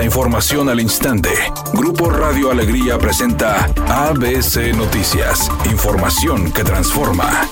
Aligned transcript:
La 0.00 0.06
información 0.06 0.70
al 0.70 0.80
instante. 0.80 1.28
Grupo 1.74 2.08
Radio 2.08 2.50
Alegría 2.50 2.96
presenta 2.96 3.66
ABC 3.86 4.74
Noticias. 4.74 5.50
Información 5.70 6.50
que 6.54 6.64
transforma. 6.64 7.46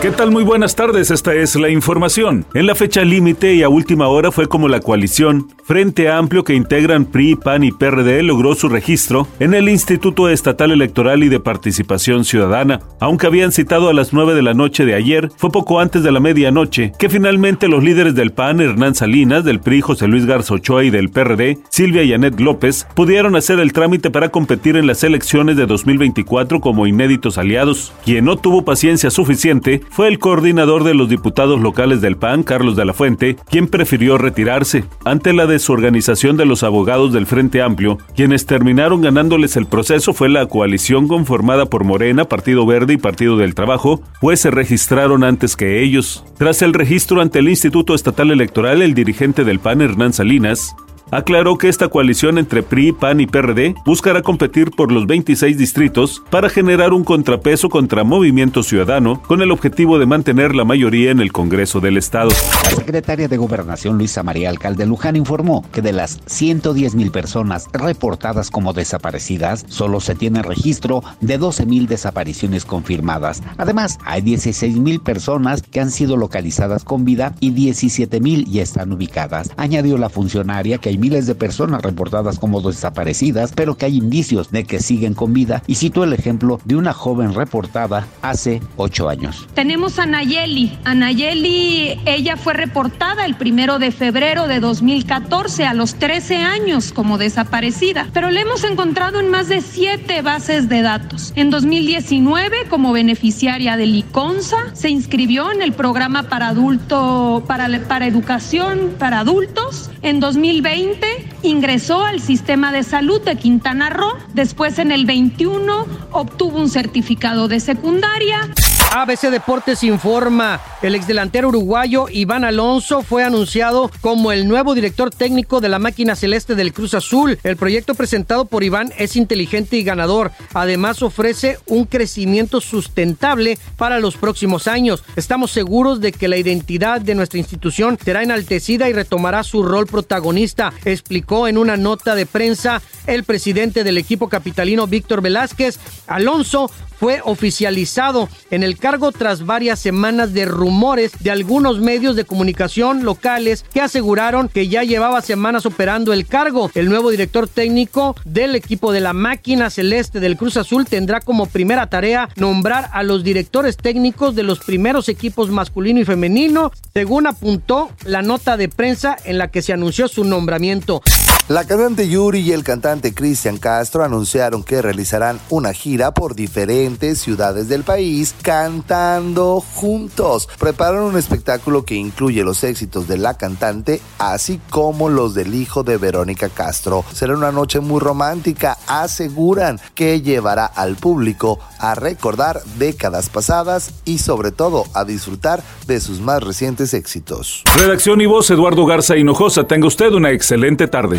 ¿Qué 0.00 0.12
tal? 0.12 0.30
Muy 0.30 0.44
buenas 0.44 0.76
tardes, 0.76 1.10
esta 1.10 1.34
es 1.34 1.56
la 1.56 1.70
información. 1.70 2.46
En 2.54 2.68
la 2.68 2.76
fecha 2.76 3.02
límite 3.02 3.52
y 3.52 3.64
a 3.64 3.68
última 3.68 4.06
hora 4.06 4.30
fue 4.30 4.46
como 4.46 4.68
la 4.68 4.78
coalición 4.78 5.52
Frente 5.68 6.08
Amplio 6.08 6.44
que 6.44 6.54
integran 6.54 7.04
PRI, 7.04 7.34
PAN 7.36 7.62
y 7.62 7.72
PRD 7.72 8.22
logró 8.22 8.54
su 8.54 8.70
registro 8.70 9.28
en 9.38 9.52
el 9.52 9.68
Instituto 9.68 10.30
Estatal 10.30 10.70
Electoral 10.70 11.22
y 11.22 11.28
de 11.28 11.40
Participación 11.40 12.24
Ciudadana. 12.24 12.80
Aunque 13.00 13.26
habían 13.26 13.52
citado 13.52 13.90
a 13.90 13.92
las 13.92 14.14
9 14.14 14.34
de 14.34 14.40
la 14.40 14.54
noche 14.54 14.86
de 14.86 14.94
ayer, 14.94 15.30
fue 15.36 15.50
poco 15.50 15.78
antes 15.78 16.02
de 16.02 16.10
la 16.10 16.20
medianoche 16.20 16.92
que 16.98 17.10
finalmente 17.10 17.68
los 17.68 17.84
líderes 17.84 18.14
del 18.14 18.32
PAN, 18.32 18.62
Hernán 18.62 18.94
Salinas, 18.94 19.44
del 19.44 19.60
PRI, 19.60 19.82
José 19.82 20.08
Luis 20.08 20.24
Garza 20.24 20.54
Ochoa 20.54 20.84
y 20.84 20.90
del 20.90 21.10
PRD, 21.10 21.58
Silvia 21.68 22.02
Yanet 22.02 22.40
López, 22.40 22.86
pudieron 22.94 23.36
hacer 23.36 23.60
el 23.60 23.74
trámite 23.74 24.10
para 24.10 24.30
competir 24.30 24.78
en 24.78 24.86
las 24.86 25.04
elecciones 25.04 25.58
de 25.58 25.66
2024 25.66 26.62
como 26.62 26.86
inéditos 26.86 27.36
aliados. 27.36 27.92
Quien 28.06 28.24
no 28.24 28.38
tuvo 28.38 28.64
paciencia 28.64 29.10
suficiente 29.10 29.82
fue 29.90 30.08
el 30.08 30.18
coordinador 30.18 30.84
de 30.84 30.94
los 30.94 31.10
diputados 31.10 31.60
locales 31.60 32.00
del 32.00 32.16
PAN, 32.16 32.42
Carlos 32.42 32.74
de 32.74 32.86
la 32.86 32.94
Fuente, 32.94 33.36
quien 33.50 33.66
prefirió 33.66 34.16
retirarse. 34.16 34.84
Ante 35.04 35.34
la 35.34 35.44
desorganización 35.58 36.36
de 36.36 36.46
los 36.46 36.62
abogados 36.62 37.12
del 37.12 37.26
Frente 37.26 37.62
Amplio, 37.62 37.98
quienes 38.14 38.46
terminaron 38.46 39.00
ganándoles 39.00 39.56
el 39.56 39.66
proceso 39.66 40.12
fue 40.12 40.28
la 40.28 40.46
coalición 40.46 41.08
conformada 41.08 41.66
por 41.66 41.82
Morena, 41.82 42.26
Partido 42.26 42.64
Verde 42.64 42.92
y 42.92 42.96
Partido 42.96 43.36
del 43.36 43.56
Trabajo, 43.56 44.00
pues 44.20 44.40
se 44.40 44.52
registraron 44.52 45.24
antes 45.24 45.56
que 45.56 45.82
ellos. 45.82 46.24
Tras 46.38 46.62
el 46.62 46.74
registro 46.74 47.20
ante 47.20 47.40
el 47.40 47.48
Instituto 47.48 47.94
Estatal 47.94 48.30
Electoral, 48.30 48.82
el 48.82 48.94
dirigente 48.94 49.42
del 49.42 49.58
PAN, 49.58 49.80
Hernán 49.80 50.12
Salinas, 50.12 50.76
aclaró 51.10 51.58
que 51.58 51.68
esta 51.68 51.88
coalición 51.88 52.38
entre 52.38 52.62
PRI, 52.62 52.92
PAN 52.92 53.20
y 53.20 53.26
PRD 53.26 53.74
buscará 53.84 54.22
competir 54.22 54.70
por 54.70 54.92
los 54.92 55.06
26 55.06 55.56
distritos 55.56 56.22
para 56.30 56.48
generar 56.48 56.92
un 56.92 57.04
contrapeso 57.04 57.68
contra 57.68 58.04
Movimiento 58.04 58.62
Ciudadano 58.62 59.22
con 59.22 59.42
el 59.42 59.50
objetivo 59.50 59.98
de 59.98 60.06
mantener 60.06 60.54
la 60.54 60.64
mayoría 60.64 61.10
en 61.10 61.20
el 61.20 61.32
Congreso 61.32 61.80
del 61.80 61.96
Estado. 61.96 62.30
La 62.64 62.70
secretaria 62.70 63.28
de 63.28 63.36
Gobernación 63.36 63.98
Luisa 63.98 64.22
María 64.22 64.50
Alcalde 64.50 64.86
Luján 64.86 65.16
informó 65.16 65.64
que 65.72 65.82
de 65.82 65.92
las 65.92 66.18
110 66.26 66.94
mil 66.94 67.10
personas 67.10 67.68
reportadas 67.72 68.50
como 68.50 68.72
desaparecidas, 68.72 69.64
solo 69.68 70.00
se 70.00 70.14
tiene 70.14 70.42
registro 70.42 71.02
de 71.20 71.38
12 71.38 71.66
mil 71.66 71.86
desapariciones 71.86 72.64
confirmadas. 72.64 73.42
Además, 73.56 73.98
hay 74.04 74.22
16 74.22 74.76
mil 74.78 75.00
personas 75.00 75.62
que 75.62 75.80
han 75.80 75.90
sido 75.90 76.16
localizadas 76.16 76.84
con 76.84 77.04
vida 77.04 77.34
y 77.40 77.50
17 77.50 78.20
mil 78.20 78.44
ya 78.46 78.62
están 78.62 78.92
ubicadas. 78.92 79.50
Añadió 79.56 79.98
la 79.98 80.08
funcionaria 80.08 80.78
que 80.78 80.90
hay 80.90 80.97
miles 80.98 81.26
de 81.26 81.34
personas 81.34 81.82
reportadas 81.82 82.38
como 82.38 82.60
desaparecidas, 82.60 83.52
pero 83.54 83.76
que 83.76 83.86
hay 83.86 83.96
indicios 83.96 84.50
de 84.50 84.64
que 84.64 84.80
siguen 84.80 85.14
con 85.14 85.32
vida 85.32 85.62
y 85.66 85.76
citó 85.76 86.04
el 86.04 86.12
ejemplo 86.12 86.60
de 86.64 86.76
una 86.76 86.92
joven 86.92 87.34
reportada 87.34 88.06
hace 88.22 88.60
ocho 88.76 89.08
años. 89.08 89.46
Tenemos 89.54 89.98
a 89.98 90.06
Nayeli. 90.06 90.78
A 90.84 90.94
Nayeli, 90.94 92.00
ella 92.04 92.36
fue 92.36 92.54
reportada 92.54 93.24
el 93.24 93.36
primero 93.36 93.78
de 93.78 93.90
febrero 93.90 94.48
de 94.48 94.60
2014 94.60 95.64
a 95.64 95.74
los 95.74 95.94
13 95.94 96.36
años 96.36 96.92
como 96.92 97.18
desaparecida, 97.18 98.08
pero 98.12 98.30
la 98.30 98.40
hemos 98.40 98.64
encontrado 98.64 99.20
en 99.20 99.30
más 99.30 99.48
de 99.48 99.60
siete 99.60 100.22
bases 100.22 100.68
de 100.68 100.82
datos. 100.82 101.32
En 101.36 101.50
2019, 101.50 102.66
como 102.68 102.92
beneficiaria 102.92 103.76
del 103.76 103.94
ICONSA, 103.94 104.74
se 104.74 104.90
inscribió 104.90 105.50
en 105.50 105.62
el 105.62 105.72
programa 105.72 106.24
para 106.24 106.48
adulto, 106.48 107.44
para 107.46 107.68
educación 108.06 108.94
para 108.98 109.20
adultos. 109.20 109.90
En 110.02 110.20
2020 110.20 111.06
ingresó 111.42 112.04
al 112.04 112.20
sistema 112.20 112.72
de 112.72 112.82
salud 112.82 113.20
de 113.20 113.36
Quintana 113.36 113.90
Roo. 113.90 114.14
Después, 114.34 114.78
en 114.78 114.92
el 114.92 115.06
21, 115.06 115.86
obtuvo 116.12 116.58
un 116.58 116.68
certificado 116.68 117.48
de 117.48 117.60
secundaria. 117.60 118.48
ABC 118.90 119.28
Deportes 119.30 119.84
informa, 119.84 120.62
el 120.80 120.94
exdelantero 120.94 121.48
uruguayo 121.48 122.06
Iván 122.10 122.44
Alonso 122.44 123.02
fue 123.02 123.22
anunciado 123.22 123.90
como 124.00 124.32
el 124.32 124.48
nuevo 124.48 124.74
director 124.74 125.10
técnico 125.10 125.60
de 125.60 125.68
la 125.68 125.78
máquina 125.78 126.16
celeste 126.16 126.54
del 126.54 126.72
Cruz 126.72 126.94
Azul. 126.94 127.38
El 127.42 127.58
proyecto 127.58 127.94
presentado 127.94 128.46
por 128.46 128.64
Iván 128.64 128.94
es 128.96 129.14
inteligente 129.16 129.76
y 129.76 129.82
ganador. 129.82 130.32
Además 130.54 131.02
ofrece 131.02 131.58
un 131.66 131.84
crecimiento 131.84 132.62
sustentable 132.62 133.58
para 133.76 134.00
los 134.00 134.16
próximos 134.16 134.66
años. 134.66 135.04
Estamos 135.16 135.50
seguros 135.50 136.00
de 136.00 136.12
que 136.12 136.28
la 136.28 136.38
identidad 136.38 137.02
de 137.02 137.14
nuestra 137.14 137.38
institución 137.38 137.98
será 138.02 138.22
enaltecida 138.22 138.88
y 138.88 138.94
retomará 138.94 139.44
su 139.44 139.62
rol 139.62 139.86
protagonista, 139.86 140.72
explicó 140.86 141.46
en 141.46 141.58
una 141.58 141.76
nota 141.76 142.14
de 142.14 142.24
prensa 142.24 142.80
el 143.06 143.24
presidente 143.24 143.84
del 143.84 143.98
equipo 143.98 144.30
capitalino 144.30 144.86
Víctor 144.86 145.20
Velázquez. 145.20 145.78
Alonso 146.06 146.70
fue 146.98 147.20
oficializado 147.24 148.28
en 148.50 148.62
el 148.62 148.78
cargo 148.78 149.12
tras 149.12 149.46
varias 149.46 149.78
semanas 149.78 150.32
de 150.32 150.44
rumores 150.44 151.12
de 151.20 151.30
algunos 151.30 151.80
medios 151.80 152.16
de 152.16 152.24
comunicación 152.24 153.04
locales 153.04 153.64
que 153.72 153.80
aseguraron 153.80 154.48
que 154.48 154.68
ya 154.68 154.82
llevaba 154.82 155.22
semanas 155.22 155.66
operando 155.66 156.12
el 156.12 156.26
cargo. 156.26 156.70
El 156.74 156.88
nuevo 156.88 157.10
director 157.10 157.48
técnico 157.48 158.16
del 158.24 158.54
equipo 158.54 158.92
de 158.92 159.00
la 159.00 159.12
máquina 159.12 159.70
celeste 159.70 160.20
del 160.20 160.36
Cruz 160.36 160.56
Azul 160.56 160.86
tendrá 160.86 161.20
como 161.20 161.46
primera 161.46 161.88
tarea 161.88 162.28
nombrar 162.36 162.90
a 162.92 163.02
los 163.02 163.22
directores 163.22 163.76
técnicos 163.76 164.34
de 164.34 164.42
los 164.42 164.60
primeros 164.60 165.08
equipos 165.08 165.50
masculino 165.50 166.00
y 166.00 166.04
femenino, 166.04 166.72
según 166.92 167.26
apuntó 167.26 167.90
la 168.04 168.22
nota 168.22 168.56
de 168.56 168.68
prensa 168.68 169.16
en 169.24 169.38
la 169.38 169.48
que 169.48 169.62
se 169.62 169.72
anunció 169.72 170.08
su 170.08 170.24
nombramiento. 170.24 171.02
La 171.48 171.64
cantante 171.64 172.06
Yuri 172.06 172.40
y 172.40 172.52
el 172.52 172.62
cantante 172.62 173.14
Cristian 173.14 173.56
Castro 173.56 174.04
anunciaron 174.04 174.62
que 174.62 174.82
realizarán 174.82 175.40
una 175.48 175.72
gira 175.72 176.12
por 176.12 176.34
diferentes 176.34 177.20
ciudades 177.20 177.70
del 177.70 177.84
país 177.84 178.34
cantando 178.42 179.62
juntos. 179.62 180.46
Prepararon 180.58 181.04
un 181.04 181.16
espectáculo 181.16 181.86
que 181.86 181.94
incluye 181.94 182.44
los 182.44 182.64
éxitos 182.64 183.08
de 183.08 183.16
la 183.16 183.38
cantante 183.38 184.02
así 184.18 184.60
como 184.68 185.08
los 185.08 185.32
del 185.32 185.54
hijo 185.54 185.84
de 185.84 185.96
Verónica 185.96 186.50
Castro. 186.50 187.02
Será 187.14 187.32
una 187.32 187.50
noche 187.50 187.80
muy 187.80 188.00
romántica, 188.00 188.76
aseguran 188.86 189.80
que 189.94 190.20
llevará 190.20 190.66
al 190.66 190.96
público 190.96 191.58
a 191.78 191.94
recordar 191.94 192.60
décadas 192.76 193.30
pasadas 193.30 193.94
y 194.04 194.18
sobre 194.18 194.52
todo 194.52 194.84
a 194.92 195.06
disfrutar 195.06 195.62
de 195.86 195.98
sus 196.00 196.20
más 196.20 196.42
recientes 196.42 196.92
éxitos. 196.92 197.62
Redacción 197.74 198.20
y 198.20 198.26
voz 198.26 198.50
Eduardo 198.50 198.84
Garza 198.84 199.16
Hinojosa, 199.16 199.66
tenga 199.66 199.86
usted 199.86 200.12
una 200.12 200.30
excelente 200.30 200.88
tarde. 200.88 201.18